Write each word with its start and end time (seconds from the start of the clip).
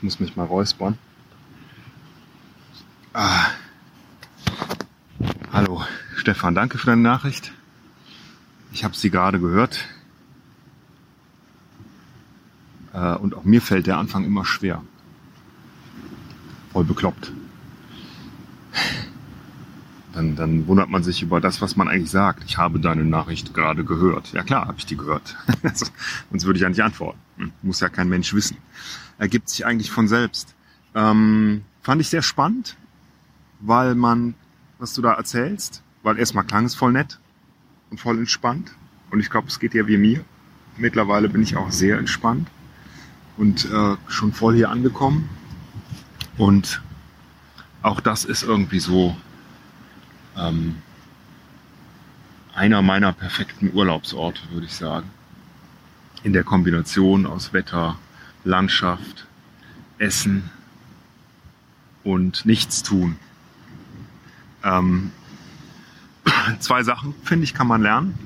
Ich 0.00 0.02
muss 0.02 0.18
mich 0.18 0.34
mal 0.34 0.46
räuspern. 0.46 0.96
Ah. 3.12 3.48
Hallo, 5.52 5.84
Stefan, 6.16 6.54
danke 6.54 6.78
für 6.78 6.86
deine 6.86 7.02
Nachricht. 7.02 7.52
Ich 8.72 8.82
habe 8.82 8.96
sie 8.96 9.10
gerade 9.10 9.38
gehört. 9.38 9.84
Äh, 12.94 13.12
und 13.16 13.34
auch 13.34 13.44
mir 13.44 13.60
fällt 13.60 13.86
der 13.88 13.98
Anfang 13.98 14.24
immer 14.24 14.46
schwer. 14.46 14.82
Voll 16.72 16.84
bekloppt. 16.84 17.30
Dann, 20.20 20.36
dann 20.36 20.66
wundert 20.66 20.90
man 20.90 21.02
sich 21.02 21.22
über 21.22 21.40
das, 21.40 21.62
was 21.62 21.76
man 21.76 21.88
eigentlich 21.88 22.10
sagt. 22.10 22.44
Ich 22.44 22.58
habe 22.58 22.78
deine 22.78 23.04
Nachricht 23.04 23.54
gerade 23.54 23.84
gehört. 23.84 24.34
Ja 24.34 24.42
klar, 24.42 24.66
habe 24.66 24.76
ich 24.76 24.84
die 24.84 24.98
gehört. 24.98 25.34
Sonst 26.30 26.44
würde 26.44 26.58
ich 26.58 26.62
ja 26.62 26.68
nicht 26.68 26.82
antworten. 26.82 27.18
Hm, 27.38 27.52
muss 27.62 27.80
ja 27.80 27.88
kein 27.88 28.10
Mensch 28.10 28.34
wissen. 28.34 28.58
Ergibt 29.16 29.48
sich 29.48 29.64
eigentlich 29.64 29.90
von 29.90 30.08
selbst. 30.08 30.54
Ähm, 30.94 31.62
fand 31.80 32.02
ich 32.02 32.10
sehr 32.10 32.20
spannend, 32.20 32.76
weil 33.60 33.94
man, 33.94 34.34
was 34.78 34.92
du 34.92 35.00
da 35.00 35.14
erzählst, 35.14 35.82
weil 36.02 36.18
erstmal 36.18 36.44
klang 36.44 36.66
es 36.66 36.74
voll 36.74 36.92
nett 36.92 37.18
und 37.90 37.98
voll 37.98 38.18
entspannt. 38.18 38.72
Und 39.10 39.20
ich 39.20 39.30
glaube, 39.30 39.48
es 39.48 39.58
geht 39.58 39.72
ja 39.72 39.86
wie 39.86 39.96
mir. 39.96 40.22
Mittlerweile 40.76 41.30
bin 41.30 41.42
ich 41.42 41.56
auch 41.56 41.72
sehr 41.72 41.96
entspannt 41.96 42.46
und 43.38 43.64
äh, 43.72 43.96
schon 44.08 44.34
voll 44.34 44.54
hier 44.54 44.68
angekommen. 44.68 45.30
Und 46.36 46.82
auch 47.80 48.00
das 48.00 48.26
ist 48.26 48.42
irgendwie 48.42 48.80
so 48.80 49.16
ähm, 50.36 50.76
einer 52.54 52.82
meiner 52.82 53.12
perfekten 53.12 53.70
Urlaubsorte, 53.72 54.40
würde 54.50 54.66
ich 54.66 54.74
sagen. 54.74 55.10
In 56.22 56.32
der 56.32 56.44
Kombination 56.44 57.26
aus 57.26 57.52
Wetter, 57.52 57.98
Landschaft, 58.44 59.26
Essen 59.98 60.50
und 62.04 62.44
Nichtstun. 62.46 63.16
Ähm, 64.62 65.12
zwei 66.60 66.82
Sachen, 66.82 67.14
finde 67.22 67.44
ich, 67.44 67.54
kann 67.54 67.66
man 67.66 67.82
lernen 67.82 68.18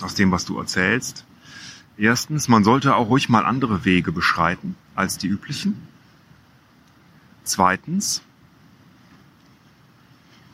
aus 0.00 0.14
dem, 0.14 0.30
was 0.30 0.44
du 0.44 0.58
erzählst. 0.58 1.24
Erstens, 1.96 2.48
man 2.48 2.64
sollte 2.64 2.96
auch 2.96 3.08
ruhig 3.08 3.28
mal 3.28 3.44
andere 3.44 3.84
Wege 3.84 4.12
beschreiten 4.12 4.76
als 4.94 5.18
die 5.18 5.28
üblichen. 5.28 5.86
Zweitens, 7.44 8.22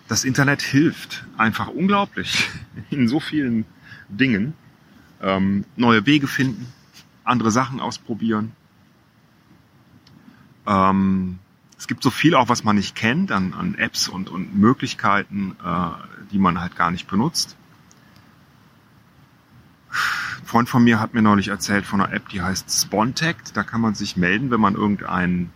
das 0.08 0.24
Internet 0.24 0.62
hilft 0.62 1.24
einfach 1.36 1.68
unglaublich 1.68 2.48
in 2.90 3.08
so 3.08 3.20
vielen 3.20 3.64
Dingen. 4.08 4.54
Ähm, 5.20 5.64
neue 5.76 6.06
Wege 6.06 6.26
finden, 6.26 6.66
andere 7.24 7.50
Sachen 7.50 7.80
ausprobieren. 7.80 8.52
Ähm, 10.66 11.38
es 11.76 11.86
gibt 11.86 12.02
so 12.02 12.10
viel 12.10 12.34
auch, 12.34 12.48
was 12.48 12.64
man 12.64 12.76
nicht 12.76 12.96
kennt 12.96 13.30
an, 13.30 13.54
an 13.54 13.74
Apps 13.76 14.08
und, 14.08 14.28
und 14.28 14.56
Möglichkeiten, 14.56 15.56
äh, 15.64 15.90
die 16.32 16.38
man 16.38 16.60
halt 16.60 16.76
gar 16.76 16.90
nicht 16.90 17.08
benutzt. 17.08 17.56
Ein 19.90 20.46
Freund 20.46 20.68
von 20.68 20.82
mir 20.82 21.00
hat 21.00 21.14
mir 21.14 21.22
neulich 21.22 21.48
erzählt 21.48 21.86
von 21.86 22.00
einer 22.00 22.12
App, 22.12 22.28
die 22.30 22.42
heißt 22.42 22.70
Spontact. 22.70 23.56
Da 23.56 23.62
kann 23.62 23.80
man 23.80 23.94
sich 23.94 24.16
melden, 24.16 24.50
wenn 24.50 24.60
man 24.60 24.74
irgendein, 24.74 25.50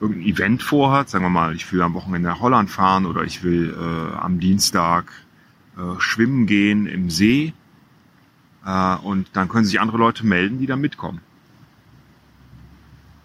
irgendein 0.00 0.26
Event 0.26 0.62
vorhat. 0.62 1.08
Sagen 1.08 1.24
wir 1.24 1.30
mal, 1.30 1.54
ich 1.54 1.72
will 1.72 1.82
am 1.82 1.94
Wochenende 1.94 2.28
nach 2.28 2.40
Holland 2.40 2.70
fahren 2.70 3.06
oder 3.06 3.22
ich 3.22 3.42
will 3.42 3.74
äh, 3.78 4.16
am 4.16 4.40
Dienstag 4.40 5.12
äh, 5.76 6.00
schwimmen 6.00 6.46
gehen 6.46 6.86
im 6.86 7.10
See. 7.10 7.52
Äh, 8.64 8.96
und 8.96 9.28
dann 9.32 9.48
können 9.48 9.64
sich 9.64 9.80
andere 9.80 9.98
Leute 9.98 10.26
melden, 10.26 10.58
die 10.58 10.66
da 10.66 10.76
mitkommen. 10.76 11.20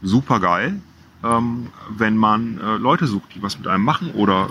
Super 0.01 0.39
geil 0.39 0.81
ähm, 1.23 1.67
wenn 1.89 2.17
man 2.17 2.59
äh, 2.59 2.77
Leute 2.77 3.07
sucht, 3.07 3.35
die 3.35 3.41
was 3.41 3.57
mit 3.57 3.67
einem 3.67 3.83
machen 3.83 4.11
oder 4.11 4.49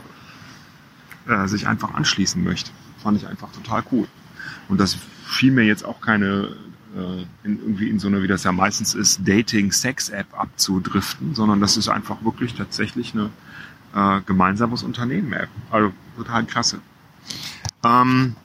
äh, 1.27 1.47
sich 1.47 1.67
einfach 1.67 1.95
anschließen 1.95 2.43
möchte. 2.43 2.71
Fand 2.99 3.17
ich 3.17 3.27
einfach 3.27 3.51
total 3.53 3.83
cool. 3.93 4.07
Und 4.69 4.81
das 4.81 4.97
fiel 5.25 5.53
mir 5.53 5.65
jetzt 5.65 5.85
auch 5.85 6.01
keine 6.01 6.57
äh, 6.97 7.23
in, 7.45 7.61
irgendwie 7.61 7.89
in 7.89 7.99
so 7.99 8.09
eine, 8.09 8.23
wie 8.23 8.29
das 8.29 8.45
ja 8.45 8.53
meistens 8.53 8.95
ist, 8.95 9.27
Dating-Sex-App 9.27 10.27
abzudriften, 10.39 11.35
sondern 11.35 11.61
das 11.61 11.77
ist 11.77 11.89
einfach 11.89 12.25
wirklich 12.25 12.55
tatsächlich 12.55 13.15
eine 13.15 13.31
äh, 13.95 14.21
gemeinsames 14.23 14.83
Unternehmen-App. 14.83 15.49
Also 15.71 15.93
total 16.17 16.45
klasse. 16.45 16.81
Ähm, 17.85 18.37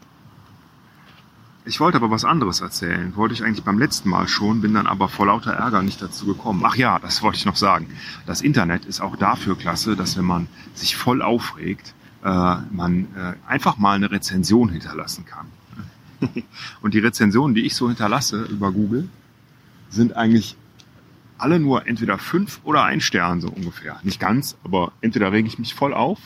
ich 1.68 1.80
wollte 1.80 1.98
aber 1.98 2.12
was 2.12 2.26
anderes 2.26 2.62
erzählen. 2.62 3.16
Wollte 3.16 3.34
ich 3.34 3.44
eigentlich 3.44 3.66
beim 3.66 3.80
letzten 3.80 4.10
Mal 4.10 4.28
schon, 4.28 4.62
bin 4.62 4.76
dann 4.76 4.86
aber 4.86 5.10
vor 5.10 5.26
lauter 5.26 5.54
Ärger 5.54 5.82
nicht 5.82 6.00
dazu 6.00 6.28
gekommen. 6.28 6.62
Ach 6.64 6.76
ja, 6.76 7.00
das 7.00 7.24
wollte 7.24 7.40
ich 7.40 7.46
noch 7.46 7.56
sagen. 7.56 7.88
Das 8.28 8.42
Internet 8.42 8.86
ist 8.86 9.02
auch 9.02 9.16
dafür 9.16 9.58
klasse, 9.58 9.96
dass 9.96 10.16
wenn 10.18 10.26
man 10.26 10.48
sich 10.76 10.96
voll 10.96 11.24
aufregt, 11.24 11.96
äh, 12.24 12.56
man 12.72 13.08
äh, 13.16 13.34
einfach 13.48 13.78
mal 13.78 13.96
eine 13.96 14.12
Rezension 14.12 14.70
hinterlassen 14.70 15.26
kann. 15.26 15.48
Und 16.82 16.94
die 16.94 17.00
Rezensionen, 17.00 17.56
die 17.56 17.66
ich 17.66 17.76
so 17.76 17.88
hinterlasse 17.88 18.44
über 18.44 18.72
Google, 18.72 19.10
sind 19.90 20.16
eigentlich 20.16 20.56
alle 21.38 21.60
nur 21.60 21.88
entweder 21.88 22.18
fünf 22.18 22.62
oder 22.64 22.84
ein 22.84 23.02
Stern 23.02 23.42
so 23.42 23.50
ungefähr. 23.50 24.00
Nicht 24.04 24.20
ganz, 24.20 24.56
aber 24.64 24.94
entweder 25.02 25.32
rege 25.32 25.48
ich 25.48 25.60
mich 25.60 25.74
voll 25.74 25.94
auf 25.94 26.20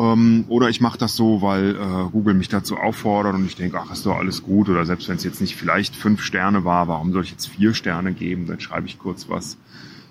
ähm, 0.00 0.44
oder 0.48 0.68
ich 0.68 0.80
mache 0.80 0.98
das 0.98 1.14
so, 1.14 1.42
weil 1.42 1.76
äh, 1.76 2.10
Google 2.10 2.34
mich 2.34 2.48
dazu 2.48 2.76
auffordert 2.76 3.34
und 3.34 3.44
ich 3.44 3.56
denke, 3.56 3.78
ach, 3.78 3.92
ist 3.92 4.06
doch 4.06 4.16
alles 4.16 4.42
gut. 4.42 4.68
Oder 4.68 4.86
selbst 4.86 5.08
wenn 5.08 5.16
es 5.16 5.24
jetzt 5.24 5.40
nicht 5.40 5.56
vielleicht 5.56 5.94
fünf 5.94 6.22
Sterne 6.22 6.64
war, 6.64 6.88
warum 6.88 7.12
soll 7.12 7.24
ich 7.24 7.30
jetzt 7.30 7.48
vier 7.48 7.74
Sterne 7.74 8.12
geben? 8.14 8.46
Dann 8.46 8.60
schreibe 8.60 8.86
ich 8.86 8.98
kurz 8.98 9.28
was 9.28 9.58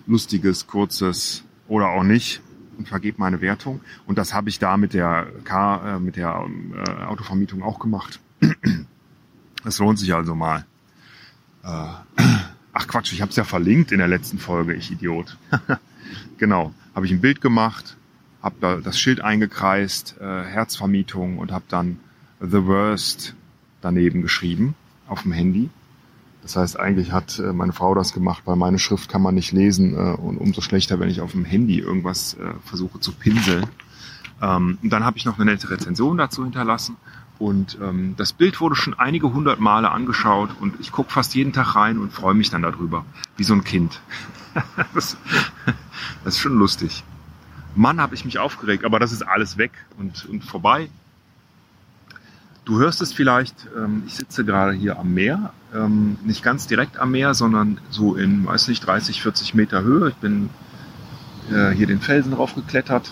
Lustiges, 0.06 0.68
Kurzes 0.68 1.44
oder 1.68 1.90
auch 1.90 2.04
nicht 2.04 2.42
und 2.78 2.88
vergebe 2.88 3.20
meine 3.20 3.42
Wertung. 3.42 3.82
Und 4.06 4.18
das 4.18 4.34
habe 4.34 4.50
ich 4.50 4.60
da 4.60 4.78
mit 4.78 4.94
der 4.94 5.28
Car, 5.44 5.96
äh, 5.96 6.00
mit 6.00 6.18
der 6.18 6.46
äh, 6.86 7.04
Autovermietung 7.06 7.64
auch 7.64 7.80
gemacht. 7.80 8.20
Es 9.66 9.80
lohnt 9.80 10.00
sich 10.00 10.14
also 10.14 10.36
mal. 10.36 10.66
Äh, 11.64 11.68
ach 12.74 12.88
Quatsch, 12.88 13.14
ich 13.14 13.22
habe 13.22 13.30
es 13.30 13.36
ja 13.36 13.44
verlinkt 13.44 13.92
in 13.92 14.00
der 14.00 14.08
letzten 14.08 14.40
Folge, 14.40 14.74
ich 14.74 14.92
Idiot. 14.92 15.38
genau, 16.38 16.74
habe 16.96 17.06
ich 17.06 17.12
ein 17.12 17.22
Bild 17.22 17.42
gemacht, 17.42 17.98
habe 18.42 18.56
da 18.62 18.78
das 18.78 18.98
Schild 18.98 19.22
eingekreist, 19.22 20.16
äh, 20.20 20.44
Herzvermietung 20.44 21.38
und 21.38 21.52
habe 21.52 21.66
dann 21.68 22.00
The 22.40 22.66
Worst 22.66 23.36
daneben 23.82 24.22
geschrieben 24.22 24.76
auf 25.08 25.24
dem 25.24 25.34
Handy. 25.34 25.70
Das 26.42 26.56
heißt, 26.56 26.80
eigentlich 26.80 27.12
hat 27.12 27.38
äh, 27.40 27.52
meine 27.52 27.74
Frau 27.74 27.94
das 27.94 28.14
gemacht, 28.14 28.44
weil 28.46 28.56
meine 28.56 28.80
Schrift 28.80 29.10
kann 29.10 29.22
man 29.22 29.36
nicht 29.36 29.52
lesen 29.52 29.94
und 29.94 30.38
umso 30.38 30.62
schlechter, 30.62 31.00
wenn 31.00 31.10
ich 31.10 31.20
auf 31.20 31.34
dem 31.34 31.44
Handy 31.44 31.80
irgendwas 31.80 32.38
versuche 32.64 33.02
zu 33.02 33.12
pinseln. 33.12 33.66
Ähm, 34.42 34.78
und 34.82 34.90
dann 34.90 35.04
habe 35.04 35.18
ich 35.18 35.26
noch 35.26 35.38
eine 35.38 35.52
nette 35.52 35.70
Rezension 35.70 36.18
dazu 36.18 36.44
hinterlassen 36.44 36.96
und 37.40 37.78
ähm, 37.82 38.16
das 38.18 38.34
Bild 38.34 38.60
wurde 38.60 38.76
schon 38.76 38.94
einige 39.00 39.34
hundert 39.34 39.62
Male 39.62 39.90
angeschaut 39.90 40.50
und 40.60 40.80
ich 40.82 40.92
gucke 40.92 41.12
fast 41.12 41.34
jeden 41.34 41.54
Tag 41.54 41.76
rein 41.76 41.98
und 41.98 42.12
freue 42.12 42.34
mich 42.34 42.50
dann 42.50 42.62
darüber, 42.62 43.06
wie 43.38 43.46
so 43.46 43.54
ein 43.54 43.64
Kind. 43.64 44.02
das, 44.94 45.18
das 46.26 46.36
ist 46.36 46.40
schon 46.40 46.60
lustig. 46.60 47.04
Mann, 47.76 48.02
habe 48.02 48.14
ich 48.14 48.26
mich 48.26 48.40
aufgeregt, 48.40 48.84
aber 48.84 49.00
das 49.00 49.14
ist 49.14 49.22
alles 49.22 49.58
weg 49.58 49.72
und, 49.98 50.26
und 50.26 50.44
vorbei. 50.44 50.90
Du 52.66 52.80
hörst 52.80 53.02
es 53.02 53.14
vielleicht, 53.14 53.56
ähm, 53.76 54.04
ich 54.06 54.16
sitze 54.16 54.44
gerade 54.44 54.74
hier 54.74 55.00
am 55.00 55.14
Meer, 55.14 55.54
ähm, 55.74 56.18
nicht 56.26 56.44
ganz 56.44 56.68
direkt 56.68 57.00
am 57.00 57.12
Meer, 57.12 57.34
sondern 57.34 57.80
so 57.90 58.16
in, 58.16 58.46
weiß 58.46 58.68
nicht, 58.68 58.86
30, 58.86 59.22
40 59.22 59.54
Meter 59.54 59.82
Höhe. 59.82 60.10
Ich 60.10 60.16
bin 60.16 60.50
äh, 61.52 61.72
hier 61.72 61.88
den 61.88 62.02
Felsen 62.02 62.34
raufgeklettert 62.34 63.12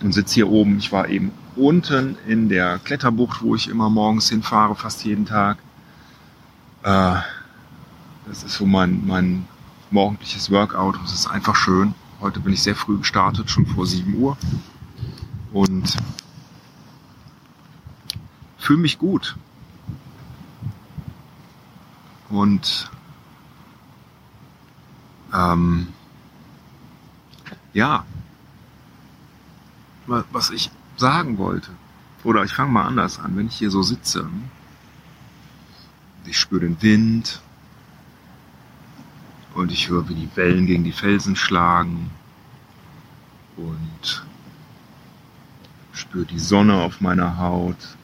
und 0.00 0.12
sitze 0.12 0.36
hier 0.36 0.48
oben. 0.48 0.78
Ich 0.78 0.90
war 0.90 1.08
eben 1.08 1.32
unten 1.58 2.16
in 2.26 2.48
der 2.48 2.78
Kletterbucht, 2.78 3.42
wo 3.42 3.54
ich 3.54 3.68
immer 3.68 3.90
morgens 3.90 4.28
hinfahre, 4.28 4.74
fast 4.74 5.04
jeden 5.04 5.26
Tag. 5.26 5.58
Äh, 6.82 7.16
das 8.26 8.44
ist 8.44 8.54
so 8.54 8.66
mein, 8.66 9.06
mein 9.06 9.46
morgendliches 9.90 10.50
Workout. 10.50 10.98
Es 11.04 11.12
ist 11.12 11.26
einfach 11.26 11.56
schön. 11.56 11.94
Heute 12.20 12.40
bin 12.40 12.52
ich 12.52 12.62
sehr 12.62 12.76
früh 12.76 12.98
gestartet, 12.98 13.50
schon 13.50 13.66
vor 13.66 13.86
7 13.86 14.14
Uhr. 14.14 14.36
Und 15.52 15.96
fühle 18.58 18.80
mich 18.80 18.98
gut. 18.98 19.36
Und 22.28 22.90
ähm, 25.32 25.88
ja, 27.72 28.04
was 30.06 30.50
ich 30.50 30.70
sagen 30.98 31.38
wollte, 31.38 31.70
oder 32.24 32.44
ich 32.44 32.52
fange 32.52 32.72
mal 32.72 32.86
anders 32.86 33.18
an, 33.18 33.36
wenn 33.36 33.46
ich 33.46 33.56
hier 33.56 33.70
so 33.70 33.82
sitze, 33.82 34.28
ich 36.24 36.38
spüre 36.38 36.60
den 36.60 36.82
Wind, 36.82 37.40
und 39.54 39.72
ich 39.72 39.88
höre, 39.88 40.08
wie 40.08 40.14
die 40.14 40.28
Wellen 40.36 40.66
gegen 40.66 40.84
die 40.84 40.92
Felsen 40.92 41.34
schlagen 41.34 42.10
und 43.56 44.24
spüre 45.92 46.26
die 46.26 46.38
Sonne 46.38 46.74
auf 46.74 47.00
meiner 47.00 47.38
Haut. 47.38 47.96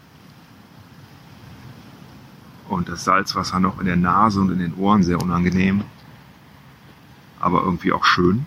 und 2.68 2.88
das 2.88 3.04
Salzwasser 3.04 3.60
noch 3.60 3.78
in 3.78 3.86
der 3.86 3.96
Nase 3.96 4.40
und 4.40 4.50
in 4.50 4.58
den 4.58 4.74
Ohren 4.74 5.02
sehr 5.02 5.20
unangenehm, 5.20 5.84
aber 7.38 7.62
irgendwie 7.62 7.92
auch 7.92 8.04
schön. 8.04 8.46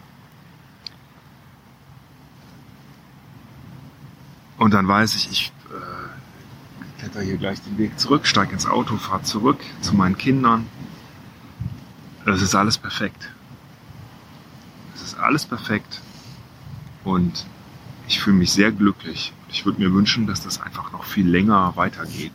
Und 4.58 4.74
dann 4.74 4.88
weiß 4.88 5.16
ich, 5.16 5.32
ich 5.32 5.52
äh, 5.70 7.00
kletter 7.00 7.22
hier 7.22 7.38
gleich 7.38 7.62
den 7.62 7.78
Weg 7.78 8.00
zurück, 8.00 8.26
steige 8.26 8.54
ins 8.54 8.66
Auto, 8.66 8.98
fahre 8.98 9.24
zurück 9.24 9.60
zu 9.82 9.96
meinen 9.96 10.18
Kindern. 10.18 10.68
Es 12.26 12.42
ist 12.42 12.56
alles 12.56 12.78
perfekt. 12.78 13.30
Es 14.96 15.02
ist 15.02 15.18
alles 15.18 15.46
perfekt. 15.46 16.02
Und 17.04 17.46
ich 18.08 18.20
fühle 18.20 18.38
mich 18.38 18.52
sehr 18.52 18.72
glücklich. 18.72 19.34
Ich 19.50 19.66
würde 19.66 19.80
mir 19.80 19.94
wünschen, 19.94 20.28
dass 20.28 20.42
das 20.42 20.60
einfach 20.60 20.92
noch 20.92 21.06
viel 21.06 21.28
länger 21.28 21.74
weitergeht. 21.76 22.34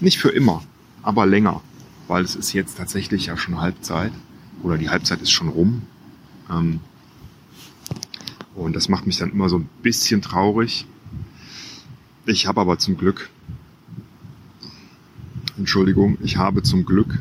Nicht 0.00 0.18
für 0.18 0.30
immer, 0.30 0.62
aber 1.02 1.26
länger. 1.26 1.60
Weil 2.08 2.24
es 2.24 2.34
ist 2.34 2.52
jetzt 2.52 2.76
tatsächlich 2.76 3.26
ja 3.26 3.36
schon 3.36 3.60
Halbzeit. 3.60 4.12
Oder 4.62 4.78
die 4.78 4.90
Halbzeit 4.90 5.20
ist 5.20 5.30
schon 5.30 5.48
rum. 5.48 5.82
Ähm, 6.50 6.80
und 8.54 8.76
das 8.76 8.88
macht 8.88 9.06
mich 9.06 9.18
dann 9.18 9.32
immer 9.32 9.48
so 9.48 9.58
ein 9.58 9.68
bisschen 9.82 10.22
traurig. 10.22 10.86
Ich 12.26 12.46
habe 12.46 12.60
aber 12.60 12.78
zum 12.78 12.96
Glück, 12.96 13.30
Entschuldigung, 15.58 16.18
ich 16.22 16.36
habe 16.36 16.62
zum 16.62 16.84
Glück 16.84 17.20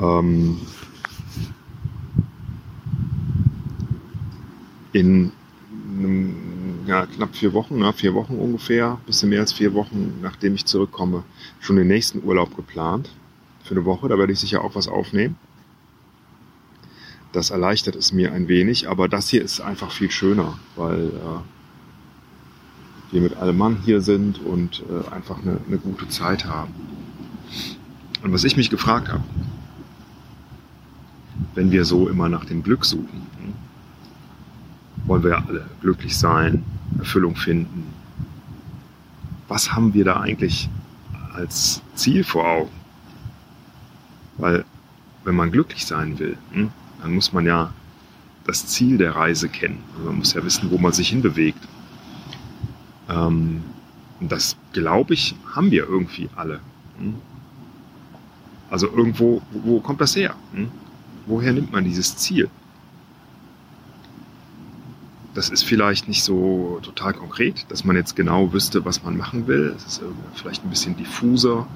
ähm, 0.00 0.58
in 4.92 5.32
einem, 5.98 6.34
ja, 6.86 7.06
knapp 7.06 7.36
vier 7.36 7.52
Wochen, 7.52 7.78
na, 7.78 7.92
vier 7.92 8.14
Wochen 8.14 8.34
ungefähr, 8.34 8.98
bisschen 9.06 9.28
mehr 9.28 9.40
als 9.40 9.52
vier 9.52 9.74
Wochen, 9.74 10.14
nachdem 10.22 10.54
ich 10.54 10.64
zurückkomme, 10.64 11.22
schon 11.60 11.76
den 11.76 11.86
nächsten 11.86 12.24
Urlaub 12.24 12.56
geplant. 12.56 13.10
Für 13.62 13.74
eine 13.74 13.84
Woche, 13.84 14.08
da 14.08 14.18
werde 14.18 14.32
ich 14.32 14.40
sicher 14.40 14.64
auch 14.64 14.74
was 14.74 14.88
aufnehmen. 14.88 15.36
Das 17.32 17.50
erleichtert 17.50 17.94
es 17.94 18.12
mir 18.12 18.32
ein 18.32 18.48
wenig, 18.48 18.88
aber 18.88 19.08
das 19.08 19.28
hier 19.28 19.42
ist 19.42 19.60
einfach 19.60 19.92
viel 19.92 20.10
schöner, 20.10 20.58
weil 20.74 21.06
äh, 21.06 21.40
wir 23.12 23.20
mit 23.20 23.36
allem 23.36 23.56
Mann 23.56 23.78
hier 23.84 24.00
sind 24.00 24.40
und 24.40 24.82
äh, 24.88 25.14
einfach 25.14 25.38
eine, 25.38 25.58
eine 25.66 25.78
gute 25.78 26.08
Zeit 26.08 26.46
haben. 26.46 26.74
Und 28.22 28.32
was 28.32 28.44
ich 28.44 28.56
mich 28.56 28.68
gefragt 28.68 29.08
habe, 29.08 29.22
wenn 31.54 31.70
wir 31.70 31.84
so 31.84 32.08
immer 32.08 32.28
nach 32.28 32.44
dem 32.44 32.62
Glück 32.62 32.84
suchen, 32.84 33.26
hm, 33.38 33.54
wollen 35.06 35.22
wir 35.22 35.30
ja 35.30 35.44
alle 35.46 35.66
glücklich 35.80 36.18
sein, 36.18 36.64
Erfüllung 36.98 37.36
finden. 37.36 37.86
Was 39.48 39.72
haben 39.72 39.94
wir 39.94 40.04
da 40.04 40.20
eigentlich 40.20 40.68
als 41.32 41.80
Ziel 41.94 42.24
vor 42.24 42.46
Augen? 42.46 42.70
Weil 44.36 44.64
wenn 45.24 45.34
man 45.34 45.50
glücklich 45.50 45.86
sein 45.86 46.18
will, 46.18 46.36
hm, 46.52 46.70
dann 47.02 47.14
muss 47.14 47.32
man 47.32 47.46
ja 47.46 47.72
das 48.44 48.66
Ziel 48.66 48.98
der 48.98 49.14
Reise 49.16 49.48
kennen. 49.48 49.82
Also 49.94 50.06
man 50.06 50.18
muss 50.18 50.34
ja 50.34 50.44
wissen, 50.44 50.70
wo 50.70 50.78
man 50.78 50.92
sich 50.92 51.08
hinbewegt. 51.08 51.62
Ähm, 53.08 53.62
und 54.20 54.30
das, 54.30 54.56
glaube 54.72 55.14
ich, 55.14 55.34
haben 55.54 55.70
wir 55.70 55.84
irgendwie 55.84 56.28
alle. 56.36 56.60
Hm? 56.98 57.14
Also 58.70 58.88
irgendwo, 58.88 59.42
wo 59.50 59.80
kommt 59.80 60.00
das 60.00 60.14
her? 60.14 60.34
Hm? 60.52 60.70
Woher 61.26 61.52
nimmt 61.52 61.72
man 61.72 61.84
dieses 61.84 62.16
Ziel? 62.16 62.48
Das 65.34 65.48
ist 65.48 65.62
vielleicht 65.62 66.08
nicht 66.08 66.24
so 66.24 66.80
total 66.82 67.14
konkret, 67.14 67.66
dass 67.68 67.84
man 67.84 67.96
jetzt 67.96 68.16
genau 68.16 68.52
wüsste, 68.52 68.84
was 68.84 69.02
man 69.04 69.16
machen 69.16 69.46
will. 69.46 69.74
Es 69.76 69.86
ist 69.86 70.02
vielleicht 70.34 70.64
ein 70.64 70.70
bisschen 70.70 70.96
diffuser, 70.96 71.68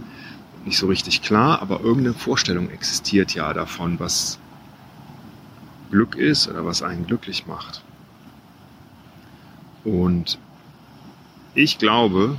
nicht 0.64 0.76
so 0.76 0.88
richtig 0.88 1.22
klar, 1.22 1.62
aber 1.62 1.80
irgendeine 1.80 2.14
Vorstellung 2.14 2.68
existiert 2.68 3.34
ja 3.34 3.52
davon, 3.52 4.00
was 4.00 4.38
Glück 5.94 6.16
ist 6.16 6.48
oder 6.48 6.66
was 6.66 6.82
einen 6.82 7.06
glücklich 7.06 7.46
macht. 7.46 7.84
Und 9.84 10.40
ich 11.54 11.78
glaube, 11.78 12.36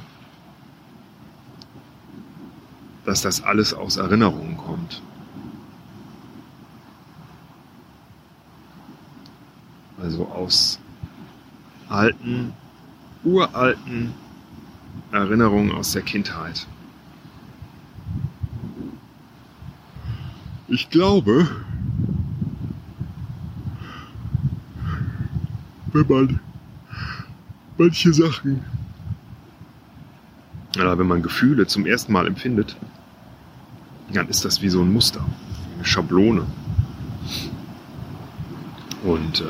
dass 3.05 3.21
das 3.21 3.41
alles 3.41 3.73
aus 3.73 3.95
Erinnerungen 3.95 4.57
kommt. 4.57 5.01
Also 10.01 10.27
aus 10.27 10.77
alten, 11.87 12.51
uralten 13.23 14.13
Erinnerungen 15.13 15.71
aus 15.71 15.93
der 15.93 16.01
Kindheit. 16.01 16.67
Ich 20.67 20.89
glaube, 20.89 21.47
wenn 25.95 26.07
man 26.07 26.39
manche 27.77 28.13
Sachen, 28.13 28.61
oder 30.75 30.99
wenn 30.99 31.07
man 31.07 31.23
Gefühle 31.23 31.67
zum 31.67 31.85
ersten 31.85 32.11
Mal 32.11 32.27
empfindet, 32.27 32.75
dann 34.11 34.27
ist 34.27 34.43
das 34.43 34.61
wie 34.61 34.67
so 34.67 34.81
ein 34.81 34.91
Muster, 34.91 35.25
eine 35.75 35.85
Schablone. 35.85 36.45
Und 39.03 39.39
äh, 39.39 39.45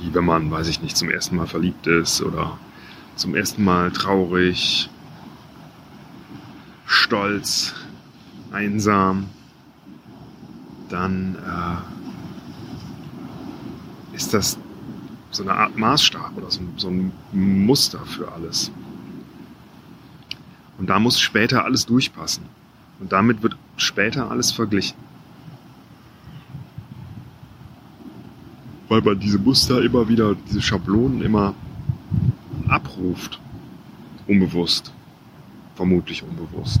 wie 0.00 0.14
wenn 0.14 0.24
man, 0.24 0.50
weiß 0.50 0.68
ich 0.68 0.80
nicht, 0.80 0.96
zum 0.96 1.10
ersten 1.10 1.36
Mal 1.36 1.46
verliebt 1.46 1.86
ist 1.86 2.22
oder 2.22 2.58
zum 3.16 3.34
ersten 3.34 3.62
Mal 3.62 3.90
traurig, 3.90 4.88
stolz, 6.86 7.74
einsam, 8.52 9.26
dann 10.88 11.36
äh, 14.14 14.16
ist 14.16 14.32
das 14.32 14.58
so 15.30 15.42
eine 15.42 15.52
Art 15.52 15.76
Maßstab 15.76 16.36
oder 16.36 16.50
so, 16.50 16.60
so 16.76 16.88
ein 16.88 17.12
Muster 17.32 18.04
für 18.06 18.30
alles. 18.32 18.70
Und 20.78 20.88
da 20.88 20.98
muss 20.98 21.20
später 21.20 21.64
alles 21.64 21.86
durchpassen. 21.86 22.44
Und 23.00 23.12
damit 23.12 23.42
wird 23.42 23.56
später 23.76 24.30
alles 24.30 24.50
verglichen. 24.50 24.96
Weil 28.88 29.02
man 29.02 29.20
diese 29.20 29.38
Muster 29.38 29.82
immer 29.82 30.08
wieder, 30.08 30.34
diese 30.48 30.60
Schablonen 30.60 31.22
immer 31.22 31.54
abruft. 32.68 33.40
Unbewusst. 34.26 34.92
Vermutlich 35.76 36.22
unbewusst. 36.22 36.80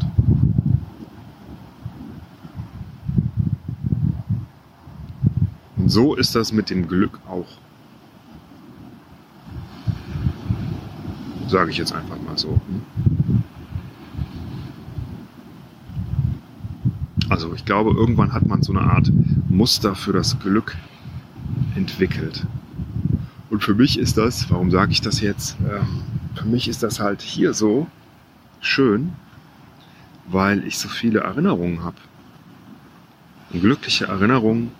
Und 5.76 5.88
so 5.88 6.14
ist 6.14 6.34
das 6.34 6.52
mit 6.52 6.68
dem 6.68 6.88
Glück 6.88 7.20
auch. 7.28 7.46
Sage 11.50 11.72
ich 11.72 11.78
jetzt 11.78 11.92
einfach 11.92 12.16
mal 12.22 12.38
so. 12.38 12.60
Hm? 12.68 13.42
Also 17.28 17.52
ich 17.54 17.64
glaube, 17.64 17.90
irgendwann 17.90 18.32
hat 18.32 18.46
man 18.46 18.62
so 18.62 18.72
eine 18.72 18.82
Art 18.82 19.10
Muster 19.48 19.96
für 19.96 20.12
das 20.12 20.38
Glück 20.38 20.76
entwickelt. 21.74 22.46
Und 23.50 23.64
für 23.64 23.74
mich 23.74 23.98
ist 23.98 24.16
das, 24.16 24.48
warum 24.50 24.70
sage 24.70 24.92
ich 24.92 25.00
das 25.00 25.20
jetzt? 25.20 25.56
Ähm, 25.68 26.02
für 26.36 26.46
mich 26.46 26.68
ist 26.68 26.84
das 26.84 27.00
halt 27.00 27.20
hier 27.20 27.52
so 27.52 27.88
schön, 28.60 29.12
weil 30.28 30.64
ich 30.64 30.78
so 30.78 30.88
viele 30.88 31.20
Erinnerungen 31.20 31.82
habe. 31.82 31.96
Glückliche 33.50 34.06
Erinnerungen 34.06 34.70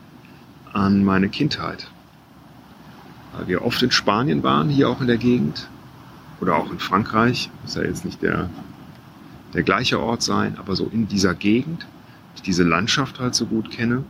an 0.73 1.05
meine 1.05 1.29
Kindheit. 1.29 1.91
Weil 3.33 3.49
wir 3.49 3.65
oft 3.65 3.83
in 3.83 3.91
Spanien 3.91 4.45
waren, 4.45 4.69
hier 4.69 4.89
auch 4.89 5.01
in 5.01 5.09
der 5.09 5.19
Gegend 5.19 5.69
oder 6.41 6.57
auch 6.57 6.71
in 6.71 6.79
Frankreich, 6.79 7.51
muss 7.63 7.75
ja 7.75 7.83
jetzt 7.83 8.05
nicht 8.05 8.23
der, 8.23 8.51
der 9.55 9.63
gleiche 9.63 10.01
Ort 10.01 10.23
sein, 10.23 10.57
aber 10.59 10.77
so 10.77 10.89
in 10.93 11.09
dieser 11.09 11.35
Gegend, 11.35 11.87
ich 12.35 12.43
diese 12.43 12.65
Landschaft 12.65 13.21
halt 13.21 13.35
so 13.35 13.47
gut 13.47 13.71
kenne. 13.71 14.05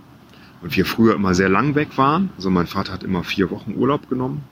Und 0.62 0.76
wir 0.76 0.84
früher 0.84 1.14
immer 1.14 1.34
sehr 1.34 1.48
lang 1.48 1.74
weg 1.74 1.96
waren. 1.96 2.30
Also 2.36 2.50
mein 2.50 2.66
Vater 2.66 2.92
hat 2.92 3.02
immer 3.02 3.24
vier 3.24 3.50
Wochen 3.50 3.74
Urlaub 3.76 4.10
genommen 4.10 4.44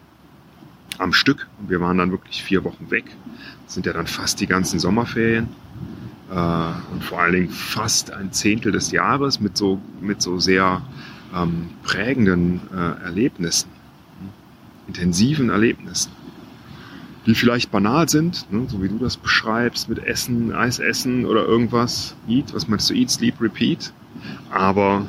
am 0.96 1.12
Stück 1.12 1.46
und 1.60 1.70
wir 1.70 1.80
waren 1.80 1.98
dann 1.98 2.10
wirklich 2.10 2.42
vier 2.42 2.64
Wochen 2.64 2.90
weg. 2.90 3.04
Das 3.64 3.74
sind 3.74 3.86
ja 3.86 3.92
dann 3.92 4.06
fast 4.06 4.40
die 4.40 4.46
ganzen 4.46 4.78
Sommerferien 4.78 5.48
äh, 6.30 6.92
und 6.92 7.04
vor 7.04 7.20
allen 7.20 7.34
Dingen 7.34 7.50
fast 7.50 8.10
ein 8.10 8.32
Zehntel 8.32 8.72
des 8.72 8.90
Jahres 8.90 9.38
mit 9.38 9.56
so, 9.56 9.80
mit 10.00 10.22
so 10.22 10.40
sehr 10.40 10.82
ähm, 11.34 11.68
prägenden 11.84 12.62
äh, 12.74 13.04
Erlebnissen, 13.04 13.70
intensiven 14.88 15.50
Erlebnissen 15.50 16.10
die 17.28 17.34
vielleicht 17.34 17.70
banal 17.70 18.08
sind, 18.08 18.50
ne, 18.50 18.64
so 18.68 18.82
wie 18.82 18.88
du 18.88 18.96
das 18.96 19.18
beschreibst, 19.18 19.90
mit 19.90 19.98
Essen, 19.98 20.54
Eis 20.54 20.78
essen 20.78 21.26
oder 21.26 21.44
irgendwas. 21.44 22.16
Eat, 22.26 22.54
was 22.54 22.68
meinst 22.68 22.88
du? 22.88 22.94
Eat, 22.94 23.10
sleep, 23.10 23.38
repeat. 23.38 23.92
Aber 24.50 25.04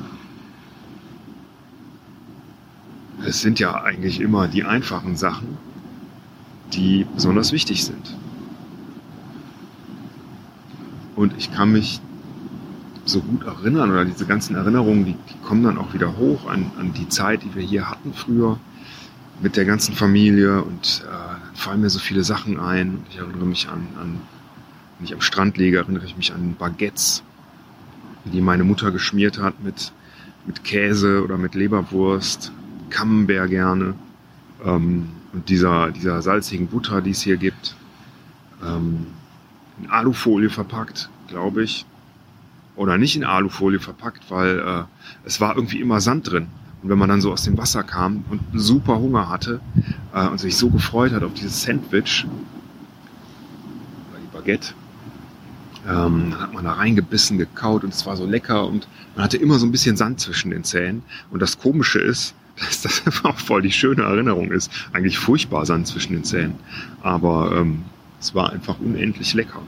es 3.24 3.40
sind 3.40 3.58
ja 3.58 3.82
eigentlich 3.82 4.20
immer 4.20 4.48
die 4.48 4.64
einfachen 4.64 5.16
Sachen, 5.16 5.56
die 6.74 7.06
besonders 7.14 7.52
wichtig 7.52 7.86
sind. 7.86 8.14
Und 11.16 11.32
ich 11.38 11.50
kann 11.50 11.72
mich 11.72 12.02
so 13.06 13.20
gut 13.20 13.44
erinnern 13.44 13.90
oder 13.90 14.04
diese 14.04 14.26
ganzen 14.26 14.56
Erinnerungen, 14.56 15.06
die, 15.06 15.12
die 15.14 15.38
kommen 15.42 15.62
dann 15.62 15.78
auch 15.78 15.94
wieder 15.94 16.18
hoch 16.18 16.50
an, 16.50 16.70
an, 16.78 16.92
die 16.92 17.08
Zeit, 17.08 17.44
die 17.44 17.54
wir 17.54 17.62
hier 17.62 17.88
hatten 17.88 18.12
früher 18.12 18.58
mit 19.40 19.56
der 19.56 19.64
ganzen 19.64 19.94
Familie 19.94 20.62
und 20.62 21.02
äh, 21.08 21.39
fallen 21.60 21.82
mir 21.82 21.90
so 21.90 21.98
viele 21.98 22.24
Sachen 22.24 22.58
ein. 22.58 23.04
Ich 23.10 23.18
erinnere 23.18 23.44
mich 23.44 23.68
an, 23.68 23.86
an, 24.00 24.20
wenn 24.98 25.06
ich 25.06 25.14
am 25.14 25.20
Strand 25.20 25.56
liege, 25.56 25.78
erinnere 25.78 26.06
ich 26.06 26.16
mich 26.16 26.32
an 26.32 26.56
Baguettes, 26.58 27.22
die 28.24 28.40
meine 28.40 28.64
Mutter 28.64 28.90
geschmiert 28.90 29.38
hat 29.38 29.62
mit, 29.62 29.92
mit 30.46 30.64
Käse 30.64 31.22
oder 31.22 31.36
mit 31.36 31.54
Leberwurst, 31.54 32.52
Camembert 32.88 33.50
gerne 33.50 33.94
ähm, 34.64 35.10
und 35.32 35.48
dieser, 35.48 35.90
dieser 35.90 36.22
salzigen 36.22 36.66
Butter, 36.66 37.02
die 37.02 37.10
es 37.10 37.22
hier 37.22 37.36
gibt. 37.36 37.76
Ähm, 38.64 39.06
in 39.80 39.90
Alufolie 39.90 40.50
verpackt, 40.50 41.08
glaube 41.28 41.62
ich 41.62 41.86
oder 42.76 42.96
nicht 42.96 43.16
in 43.16 43.24
Alufolie 43.24 43.78
verpackt, 43.78 44.30
weil 44.30 44.58
äh, 44.58 44.84
es 45.24 45.40
war 45.40 45.54
irgendwie 45.54 45.80
immer 45.80 46.00
Sand 46.00 46.30
drin. 46.30 46.46
Und 46.82 46.88
wenn 46.88 46.98
man 46.98 47.10
dann 47.10 47.20
so 47.20 47.30
aus 47.30 47.42
dem 47.42 47.58
Wasser 47.58 47.82
kam 47.82 48.24
und 48.30 48.40
super 48.54 48.98
Hunger 48.98 49.28
hatte 49.28 49.60
äh, 50.14 50.26
und 50.26 50.38
sich 50.38 50.56
so 50.56 50.70
gefreut 50.70 51.12
hat 51.12 51.22
auf 51.22 51.34
dieses 51.34 51.62
Sandwich 51.62 52.26
oder 54.10 54.20
die 54.20 54.36
Baguette, 54.36 54.74
ähm, 55.88 56.30
dann 56.30 56.40
hat 56.40 56.52
man 56.52 56.64
da 56.64 56.72
reingebissen, 56.72 57.38
gekaut 57.38 57.84
und 57.84 57.94
es 57.94 58.04
war 58.06 58.16
so 58.16 58.26
lecker 58.26 58.66
und 58.66 58.86
man 59.14 59.24
hatte 59.24 59.36
immer 59.36 59.58
so 59.58 59.66
ein 59.66 59.72
bisschen 59.72 59.96
Sand 59.96 60.20
zwischen 60.20 60.50
den 60.50 60.64
Zähnen. 60.64 61.02
Und 61.30 61.40
das 61.40 61.58
Komische 61.58 62.00
ist, 62.00 62.34
dass 62.56 62.82
das 62.82 63.02
auch 63.24 63.38
voll 63.38 63.62
die 63.62 63.72
schöne 63.72 64.02
Erinnerung 64.02 64.50
ist. 64.50 64.70
Eigentlich 64.92 65.18
furchtbar 65.18 65.66
Sand 65.66 65.86
zwischen 65.86 66.12
den 66.12 66.24
Zähnen. 66.24 66.54
Aber 67.02 67.52
ähm, 67.56 67.84
es 68.20 68.34
war 68.34 68.52
einfach 68.52 68.78
unendlich 68.78 69.34
lecker. 69.34 69.62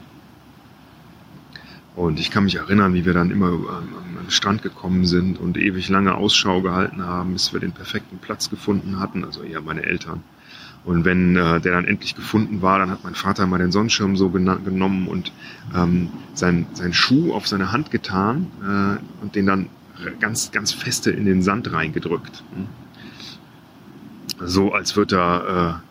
Und 1.95 2.19
ich 2.19 2.31
kann 2.31 2.45
mich 2.45 2.55
erinnern, 2.55 2.93
wie 2.93 3.05
wir 3.05 3.13
dann 3.13 3.29
immer 3.29 3.49
an, 3.49 3.87
den 4.23 4.31
Strand 4.31 4.63
gekommen 4.63 5.05
sind 5.05 5.39
und 5.39 5.57
ewig 5.57 5.89
lange 5.89 6.15
Ausschau 6.15 6.61
gehalten 6.61 7.05
haben, 7.05 7.33
bis 7.33 7.53
wir 7.53 7.59
den 7.59 7.71
perfekten 7.71 8.17
Platz 8.17 8.49
gefunden 8.49 8.99
hatten, 8.99 9.23
also 9.23 9.43
eher 9.43 9.61
meine 9.61 9.83
Eltern. 9.83 10.23
Und 10.85 11.05
wenn 11.05 11.35
äh, 11.35 11.61
der 11.61 11.73
dann 11.73 11.85
endlich 11.85 12.15
gefunden 12.15 12.61
war, 12.61 12.79
dann 12.79 12.89
hat 12.89 13.03
mein 13.03 13.15
Vater 13.15 13.45
mal 13.45 13.57
den 13.57 13.71
Sonnenschirm 13.71 14.17
so 14.17 14.29
genommen 14.29 15.07
und 15.07 15.31
ähm, 15.73 16.09
sein, 16.33 16.65
sein 16.73 16.93
Schuh 16.93 17.33
auf 17.33 17.47
seine 17.47 17.71
Hand 17.71 17.89
getan 17.91 18.47
äh, 18.61 19.23
und 19.23 19.35
den 19.35 19.45
dann 19.45 19.69
ganz, 20.19 20.51
ganz 20.51 20.73
feste 20.73 21.11
in 21.11 21.25
den 21.25 21.41
Sand 21.41 21.71
reingedrückt. 21.71 22.43
So 24.41 24.73
als 24.73 24.97
würde 24.97 25.15
er 25.17 25.81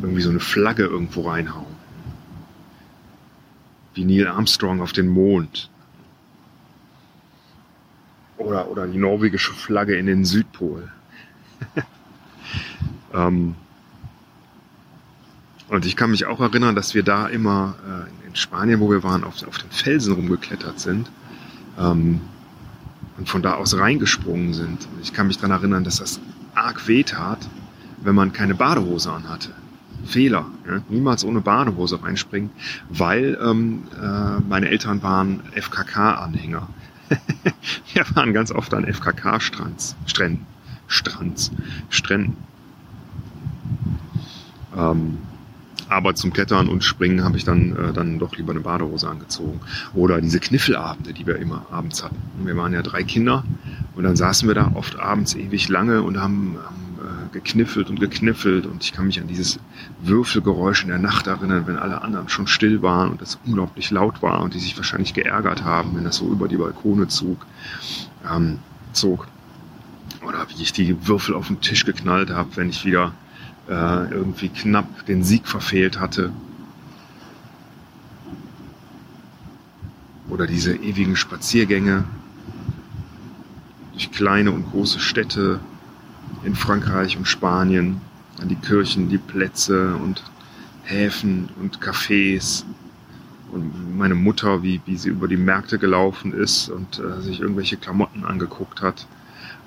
äh, 0.00 0.02
irgendwie 0.02 0.22
so 0.22 0.30
eine 0.30 0.40
Flagge 0.40 0.84
irgendwo 0.84 1.22
reinhauen 1.22 1.77
wie 3.98 4.04
Neil 4.04 4.28
Armstrong 4.28 4.80
auf 4.80 4.92
den 4.92 5.08
Mond. 5.08 5.68
Oder, 8.36 8.70
oder 8.70 8.86
die 8.86 8.96
norwegische 8.96 9.52
Flagge 9.52 9.96
in 9.96 10.06
den 10.06 10.24
Südpol. 10.24 10.88
ähm, 13.12 13.56
und 15.68 15.84
ich 15.84 15.96
kann 15.96 16.12
mich 16.12 16.26
auch 16.26 16.40
erinnern, 16.40 16.76
dass 16.76 16.94
wir 16.94 17.02
da 17.02 17.26
immer 17.26 17.74
äh, 17.84 18.28
in 18.28 18.36
Spanien, 18.36 18.78
wo 18.78 18.88
wir 18.88 19.02
waren, 19.02 19.24
auf, 19.24 19.44
auf 19.46 19.58
den 19.58 19.70
Felsen 19.70 20.14
rumgeklettert 20.14 20.78
sind 20.78 21.10
ähm, 21.76 22.20
und 23.18 23.28
von 23.28 23.42
da 23.42 23.54
aus 23.54 23.76
reingesprungen 23.76 24.54
sind. 24.54 24.86
Ich 25.02 25.12
kann 25.12 25.26
mich 25.26 25.38
daran 25.38 25.50
erinnern, 25.50 25.82
dass 25.82 25.96
das 25.96 26.20
arg 26.54 26.86
weh 26.86 27.02
tat, 27.02 27.48
wenn 28.00 28.14
man 28.14 28.32
keine 28.32 28.54
Badehose 28.54 29.12
anhatte. 29.12 29.50
Fehler. 30.08 30.46
Ja? 30.66 30.80
Niemals 30.88 31.24
ohne 31.24 31.40
Badehose 31.40 32.02
reinspringen, 32.02 32.50
weil 32.88 33.38
ähm, 33.42 33.84
äh, 34.00 34.40
meine 34.48 34.68
Eltern 34.68 35.02
waren 35.02 35.40
FKK-Anhänger. 35.54 36.68
Wir 37.92 38.04
waren 38.14 38.32
ganz 38.32 38.50
oft 38.50 38.74
an 38.74 38.84
FKK-Strands, 38.84 39.96
Stränden, 40.06 40.46
Strands, 40.88 41.52
Stränden. 41.90 42.36
Ähm, 44.76 45.18
aber 45.88 46.14
zum 46.14 46.32
Klettern 46.32 46.68
und 46.68 46.84
Springen 46.84 47.24
habe 47.24 47.38
ich 47.38 47.44
dann, 47.44 47.74
äh, 47.74 47.92
dann 47.92 48.18
doch 48.18 48.36
lieber 48.36 48.52
eine 48.52 48.60
Badehose 48.60 49.08
angezogen. 49.08 49.60
Oder 49.94 50.20
diese 50.20 50.38
Kniffelabende, 50.38 51.14
die 51.14 51.26
wir 51.26 51.36
immer 51.36 51.66
abends 51.70 52.04
hatten. 52.04 52.16
Wir 52.44 52.56
waren 52.56 52.74
ja 52.74 52.82
drei 52.82 53.02
Kinder 53.02 53.44
und 53.94 54.04
dann 54.04 54.16
saßen 54.16 54.46
wir 54.46 54.54
da 54.54 54.72
oft 54.74 54.98
abends 54.98 55.34
ewig 55.34 55.68
lange 55.68 56.02
und 56.02 56.20
haben, 56.20 56.56
haben 56.62 56.87
gekniffelt 57.32 57.90
und 57.90 58.00
gekniffelt 58.00 58.66
und 58.66 58.82
ich 58.82 58.92
kann 58.92 59.06
mich 59.06 59.20
an 59.20 59.28
dieses 59.28 59.58
Würfelgeräusch 60.02 60.82
in 60.82 60.88
der 60.88 60.98
Nacht 60.98 61.26
erinnern, 61.26 61.66
wenn 61.66 61.76
alle 61.76 62.02
anderen 62.02 62.28
schon 62.28 62.46
still 62.46 62.82
waren 62.82 63.10
und 63.10 63.22
es 63.22 63.38
unglaublich 63.46 63.90
laut 63.90 64.22
war 64.22 64.40
und 64.40 64.54
die 64.54 64.58
sich 64.58 64.76
wahrscheinlich 64.76 65.14
geärgert 65.14 65.64
haben, 65.64 65.96
wenn 65.96 66.04
das 66.04 66.16
so 66.16 66.28
über 66.28 66.48
die 66.48 66.56
Balkone 66.56 67.08
zog. 67.08 67.46
Ähm, 68.30 68.58
zog. 68.92 69.28
Oder 70.26 70.46
wie 70.48 70.62
ich 70.62 70.72
die 70.72 71.06
Würfel 71.06 71.34
auf 71.34 71.46
den 71.46 71.60
Tisch 71.60 71.84
geknallt 71.84 72.30
habe, 72.30 72.56
wenn 72.56 72.68
ich 72.68 72.84
wieder 72.84 73.12
äh, 73.68 74.10
irgendwie 74.10 74.48
knapp 74.48 75.06
den 75.06 75.22
Sieg 75.22 75.46
verfehlt 75.46 76.00
hatte. 76.00 76.32
Oder 80.28 80.46
diese 80.46 80.74
ewigen 80.74 81.16
Spaziergänge 81.16 82.04
durch 83.92 84.10
kleine 84.12 84.52
und 84.52 84.70
große 84.70 85.00
Städte, 85.00 85.60
in 86.44 86.54
Frankreich 86.54 87.16
und 87.16 87.26
Spanien, 87.26 88.00
an 88.40 88.48
die 88.48 88.56
Kirchen, 88.56 89.08
die 89.08 89.18
Plätze 89.18 89.94
und 89.96 90.22
Häfen 90.84 91.48
und 91.60 91.80
Cafés 91.80 92.64
und 93.52 93.96
meine 93.96 94.14
Mutter, 94.14 94.62
wie, 94.62 94.80
wie 94.86 94.96
sie 94.96 95.08
über 95.08 95.28
die 95.28 95.36
Märkte 95.36 95.78
gelaufen 95.78 96.32
ist 96.32 96.68
und 96.68 96.98
äh, 96.98 97.20
sich 97.20 97.40
irgendwelche 97.40 97.76
Klamotten 97.76 98.24
angeguckt 98.24 98.82
hat 98.82 99.06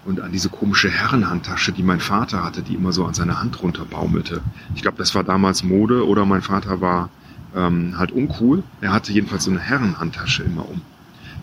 und 0.06 0.20
an 0.20 0.32
diese 0.32 0.50
komische 0.50 0.90
Herrenhandtasche, 0.90 1.72
die 1.72 1.84
mein 1.84 2.00
Vater 2.00 2.44
hatte, 2.44 2.62
die 2.62 2.76
immer 2.76 2.92
so 2.92 3.06
an 3.06 3.14
seine 3.14 3.40
Hand 3.40 3.62
runterbaumelte. 3.62 4.42
Ich 4.76 4.82
glaube, 4.82 4.98
das 4.98 5.14
war 5.16 5.24
damals 5.24 5.64
Mode 5.64 6.08
oder 6.08 6.26
mein 6.26 6.42
Vater 6.42 6.82
war 6.82 7.10
ähm, 7.56 7.96
halt 7.98 8.12
uncool. 8.12 8.64
Er 8.82 8.94
hatte 8.94 9.12
jedenfalls 9.12 9.44
so 9.44 9.52
eine 9.52 9.60
Herrenhandtasche 9.60 10.44
immer 10.44 10.68
um 10.68 10.82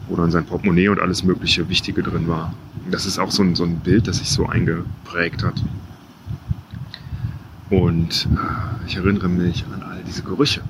wo 0.09 0.17
dann 0.17 0.31
sein 0.31 0.45
Portemonnaie 0.45 0.88
und 0.88 1.00
alles 1.00 1.25
mögliche 1.25 1.69
Wichtige 1.69 2.03
drin 2.03 2.29
war. 2.29 2.55
Das 2.91 3.07
ist 3.07 3.19
auch 3.19 3.31
so 3.31 3.43
ein, 3.43 3.55
so 3.55 3.65
ein 3.65 3.81
Bild, 3.81 4.09
das 4.09 4.19
sich 4.19 4.31
so 4.31 4.47
eingeprägt 4.47 5.43
hat. 5.43 5.62
Und 7.71 8.29
äh, 8.33 8.87
ich 8.87 8.97
erinnere 8.97 9.29
mich 9.29 9.65
an 9.73 9.83
all 9.83 10.03
diese 10.07 10.23
Gerüche. 10.23 10.62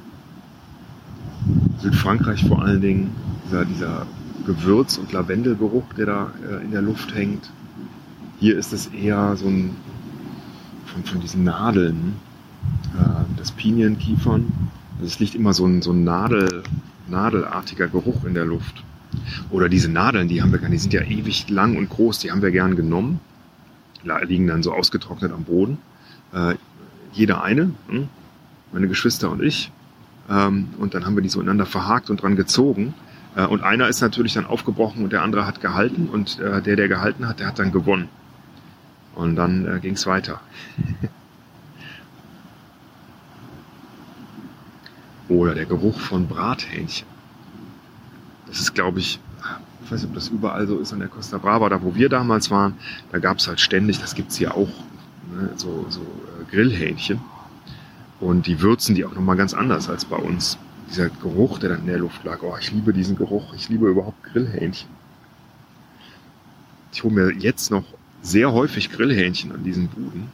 Südfrankreich 1.79 2.47
vor 2.47 2.63
allen 2.63 2.81
Dingen, 2.81 3.11
dieser, 3.47 3.65
dieser 3.65 4.07
Gewürz- 4.47 4.99
und 4.99 5.13
Lavendelgeruch, 5.13 5.93
der 5.97 6.07
da 6.07 6.31
äh, 6.51 6.65
in 6.65 6.73
der 6.73 6.83
Luft 6.83 7.15
hängt. 7.15 7.51
Hier 8.41 8.59
ist 8.59 8.73
es 8.73 8.89
eher 8.89 9.37
so 9.37 9.47
ein 9.47 9.77
von, 10.87 11.05
von 11.05 11.21
diesen 11.21 11.45
Nadeln, 11.45 12.15
äh, 12.99 13.37
das 13.37 13.53
Pinienkiefern. 13.53 14.53
Also 14.97 15.07
es 15.07 15.19
liegt 15.21 15.35
immer 15.35 15.53
so 15.53 15.67
ein, 15.67 15.83
so 15.83 15.93
ein 15.93 16.05
Nadel, 16.05 16.63
nadelartiger 17.09 17.89
Geruch 17.89 18.25
in 18.25 18.35
der 18.35 18.45
Luft. 18.45 18.83
Oder 19.51 19.69
diese 19.69 19.91
Nadeln, 19.91 20.29
die 20.29 20.43
haben 20.43 20.53
wir 20.53 20.59
gar, 20.59 20.71
die 20.71 20.79
sind 20.79 20.93
ja 20.93 21.03
ewig 21.03 21.49
lang 21.49 21.77
und 21.77 21.89
groß, 21.89 22.19
die 22.21 22.31
haben 22.31 22.43
wir 22.43 22.51
gern 22.51 22.77
genommen. 22.77 23.21
Liegen 24.27 24.47
dann 24.47 24.63
so 24.63 24.73
ausgetrocknet 24.73 25.33
am 25.33 25.45
Boden. 25.45 25.79
Äh, 26.33 26.55
jeder 27.13 27.43
eine, 27.43 27.73
hm? 27.89 28.09
meine 28.73 28.89
Geschwister 28.89 29.31
und 29.31 29.43
ich. 29.43 29.71
Ähm, 30.31 30.69
und 30.79 30.95
dann 30.95 31.05
haben 31.05 31.17
wir 31.17 31.23
die 31.23 31.29
so 31.29 31.41
ineinander 31.41 31.67
verhakt 31.67 32.11
und 32.11 32.23
dran 32.23 32.37
gezogen. 32.37 32.95
Äh, 33.35 33.47
und 33.47 33.63
einer 33.63 33.89
ist 33.89 34.01
natürlich 34.01 34.35
dann 34.35 34.47
aufgebrochen 34.47 35.03
und 35.05 35.13
der 35.13 35.23
andere 35.23 35.47
hat 35.47 35.61
gehalten. 35.61 36.09
Und 36.09 36.39
äh, 36.39 36.63
der, 36.63 36.77
der 36.77 36.89
gehalten 36.89 37.27
hat, 37.29 37.41
der 37.41 37.49
hat 37.49 37.59
dann 37.59 37.73
gewonnen. 37.73 38.09
Und 39.15 39.37
dann 39.37 39.67
äh, 39.67 39.81
ging 39.81 39.95
es 39.95 40.07
weiter. 40.07 40.41
Oder 45.29 45.55
der 45.55 45.67
Geruch 45.67 46.01
von 46.01 46.27
Brathähnchen. 46.29 47.18
Das 48.49 48.61
ist, 48.61 48.75
glaube 48.75 48.99
ich, 48.99 49.21
ich 49.85 49.93
weiß 49.93 50.03
nicht, 50.03 50.11
ob 50.11 50.15
das 50.15 50.29
überall 50.29 50.67
so 50.67 50.79
ist 50.79 50.93
an 50.93 50.99
der 50.99 51.09
Costa 51.09 51.39
Brava, 51.39 51.69
da 51.69 51.83
wo 51.83 51.95
wir 51.95 52.09
damals 52.09 52.51
waren, 52.51 52.75
da 53.13 53.19
gab 53.19 53.39
es 53.39 53.49
halt 53.49 53.61
ständig, 53.61 54.01
das 54.01 54.15
gibt 54.15 54.31
es 54.31 54.37
hier 54.37 54.55
auch, 54.55 54.69
ne, 55.33 55.51
so, 55.57 55.87
so 55.89 56.01
äh, 56.01 56.51
Grillhähnchen. 56.51 57.21
Und 58.21 58.47
die 58.47 58.61
würzen 58.61 58.95
die 58.95 59.05
auch 59.05 59.15
nochmal 59.15 59.37
ganz 59.37 59.55
anders 59.55 59.89
als 59.89 60.05
bei 60.05 60.17
uns. 60.17 60.59
Dieser 60.91 61.09
Geruch, 61.09 61.59
der 61.59 61.71
dann 61.71 61.81
in 61.81 61.87
der 61.87 61.99
Luft 61.99 62.25
lag, 62.25 62.43
oh, 62.43 62.57
ich 62.61 62.73
liebe 62.73 62.93
diesen 62.93 63.17
Geruch, 63.17 63.55
ich 63.55 63.69
liebe 63.69 63.89
überhaupt 63.89 64.23
Grillhähnchen. 64.25 64.89
Ich 66.93 67.05
hole 67.05 67.15
mir 67.15 67.33
jetzt 67.33 67.71
noch 67.71 67.85
sehr 68.23 68.53
häufig 68.53 68.91
Grillhähnchen 68.91 69.53
an 69.53 69.63
diesen 69.63 69.89
Buden. 69.89 70.29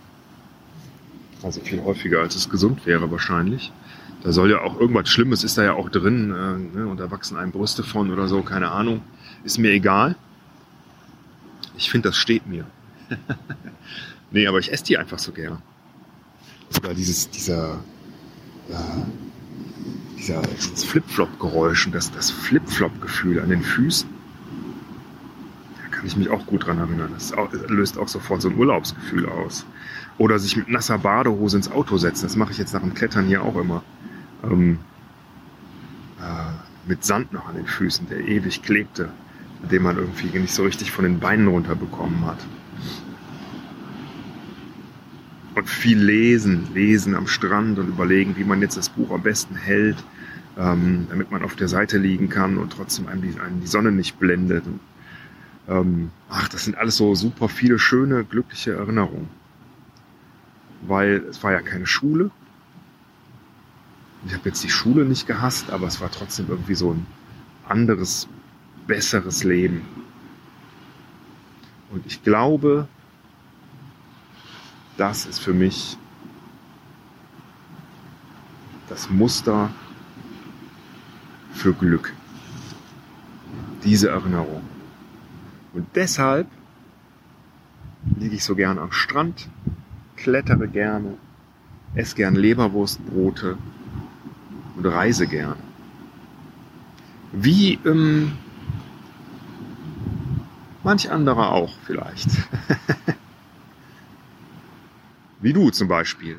Also 1.42 1.60
viel 1.60 1.82
häufiger, 1.82 2.20
als 2.20 2.36
es 2.36 2.48
gesund 2.48 2.86
wäre 2.86 3.10
wahrscheinlich. 3.10 3.70
Da 4.24 4.32
soll 4.32 4.50
ja 4.50 4.62
auch 4.62 4.80
irgendwas 4.80 5.10
Schlimmes 5.10 5.44
ist 5.44 5.58
da 5.58 5.64
ja 5.64 5.74
auch 5.74 5.90
drin 5.90 6.30
äh, 6.30 6.78
ne, 6.78 6.86
und 6.86 6.98
da 6.98 7.10
wachsen 7.10 7.36
einem 7.36 7.52
Brüste 7.52 7.82
von 7.82 8.10
oder 8.10 8.26
so, 8.26 8.42
keine 8.42 8.70
Ahnung. 8.70 9.02
Ist 9.44 9.58
mir 9.58 9.70
egal. 9.70 10.16
Ich 11.76 11.90
finde, 11.90 12.08
das 12.08 12.16
steht 12.16 12.46
mir. 12.46 12.64
nee, 14.30 14.46
aber 14.46 14.58
ich 14.58 14.72
esse 14.72 14.84
die 14.84 14.96
einfach 14.96 15.18
so 15.18 15.32
gern. 15.32 15.60
Oder 16.78 16.94
dieses, 16.94 17.28
dieser, 17.28 17.74
äh, 18.70 20.16
dieser, 20.18 20.42
Flip-Flop-Geräusch 20.42 21.84
und 21.86 21.94
das, 21.94 22.10
das 22.10 22.30
Flip-Flop-Gefühl 22.30 23.40
an 23.40 23.50
den 23.50 23.62
Füßen. 23.62 24.08
Da 25.82 25.94
kann 25.94 26.06
ich 26.06 26.16
mich 26.16 26.30
auch 26.30 26.46
gut 26.46 26.66
dran 26.66 26.78
erinnern. 26.78 27.10
Das 27.12 27.34
auch, 27.34 27.52
löst 27.68 27.98
auch 27.98 28.08
sofort 28.08 28.40
so 28.40 28.48
ein 28.48 28.56
Urlaubsgefühl 28.56 29.28
aus. 29.28 29.66
Oder 30.16 30.38
sich 30.38 30.56
mit 30.56 30.70
nasser 30.70 30.96
Badehose 30.96 31.58
ins 31.58 31.70
Auto 31.70 31.98
setzen. 31.98 32.24
Das 32.24 32.36
mache 32.36 32.52
ich 32.52 32.58
jetzt 32.58 32.72
nach 32.72 32.80
dem 32.80 32.94
Klettern 32.94 33.26
hier 33.26 33.42
auch 33.42 33.56
immer. 33.56 33.82
Ähm, 34.50 34.78
äh, 36.20 36.88
mit 36.88 37.04
Sand 37.04 37.32
noch 37.32 37.48
an 37.48 37.56
den 37.56 37.66
Füßen, 37.66 38.08
der 38.08 38.20
ewig 38.20 38.62
klebte, 38.62 39.08
den 39.70 39.82
man 39.82 39.96
irgendwie 39.96 40.38
nicht 40.38 40.54
so 40.54 40.64
richtig 40.64 40.90
von 40.90 41.04
den 41.04 41.18
Beinen 41.18 41.48
runterbekommen 41.48 42.26
hat. 42.26 42.38
Und 45.54 45.68
viel 45.68 45.98
lesen, 45.98 46.68
lesen 46.74 47.14
am 47.14 47.26
Strand 47.26 47.78
und 47.78 47.88
überlegen, 47.88 48.36
wie 48.36 48.44
man 48.44 48.60
jetzt 48.60 48.76
das 48.76 48.88
Buch 48.88 49.12
am 49.12 49.22
besten 49.22 49.54
hält, 49.54 49.96
ähm, 50.58 51.06
damit 51.08 51.30
man 51.30 51.42
auf 51.42 51.56
der 51.56 51.68
Seite 51.68 51.96
liegen 51.96 52.28
kann 52.28 52.58
und 52.58 52.72
trotzdem 52.72 53.06
einem 53.06 53.22
die, 53.22 53.38
einem 53.40 53.60
die 53.60 53.66
Sonne 53.66 53.92
nicht 53.92 54.18
blendet. 54.18 54.64
Und, 54.66 54.80
ähm, 55.68 56.10
ach, 56.28 56.48
das 56.48 56.64
sind 56.64 56.76
alles 56.76 56.96
so 56.96 57.14
super 57.14 57.48
viele 57.48 57.78
schöne, 57.78 58.24
glückliche 58.24 58.72
Erinnerungen. 58.72 59.28
Weil 60.82 61.24
es 61.30 61.42
war 61.42 61.52
ja 61.52 61.60
keine 61.60 61.86
Schule. 61.86 62.30
Ich 64.26 64.32
habe 64.32 64.48
jetzt 64.48 64.64
die 64.64 64.70
Schule 64.70 65.04
nicht 65.04 65.26
gehasst, 65.26 65.70
aber 65.70 65.86
es 65.86 66.00
war 66.00 66.10
trotzdem 66.10 66.46
irgendwie 66.48 66.74
so 66.74 66.92
ein 66.92 67.06
anderes, 67.68 68.26
besseres 68.86 69.44
Leben. 69.44 69.82
Und 71.90 72.06
ich 72.06 72.22
glaube, 72.22 72.88
das 74.96 75.26
ist 75.26 75.40
für 75.40 75.52
mich 75.52 75.98
das 78.88 79.10
Muster 79.10 79.70
für 81.52 81.74
Glück. 81.74 82.12
Diese 83.84 84.08
Erinnerung. 84.08 84.62
Und 85.74 85.86
deshalb 85.94 86.48
liege 88.18 88.36
ich 88.36 88.44
so 88.44 88.54
gern 88.54 88.78
am 88.78 88.92
Strand, 88.92 89.48
klettere 90.16 90.68
gerne, 90.68 91.18
esse 91.94 92.16
gern 92.16 92.34
Leberwurstbrote 92.34 93.58
und 94.76 94.86
reise 94.86 95.26
gern. 95.26 95.56
Wie 97.32 97.78
ähm, 97.84 98.32
manch 100.82 101.10
anderer 101.10 101.52
auch 101.52 101.74
vielleicht. 101.84 102.28
Wie 105.40 105.52
du 105.52 105.70
zum 105.70 105.88
Beispiel. 105.88 106.38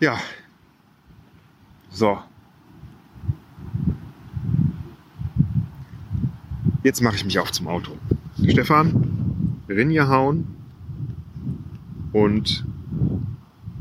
Ja. 0.00 0.18
So. 1.90 2.18
Jetzt 6.82 7.00
mache 7.00 7.16
ich 7.16 7.24
mich 7.24 7.38
auf 7.38 7.50
zum 7.50 7.68
Auto. 7.68 7.96
Stefan, 8.46 9.60
Rinje 9.68 10.08
hauen 10.08 10.46
und 12.12 12.64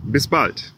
bis 0.04 0.28
bald. 0.28 0.74